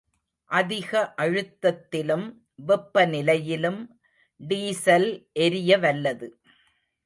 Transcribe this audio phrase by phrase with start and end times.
[0.51, 1.13] அதிக
[1.17, 2.25] அழுத்தத் திலும்
[2.67, 3.81] வெப்பநிலையிலும்
[4.41, 5.09] டீசல்
[5.33, 6.27] எரிய வல்லது.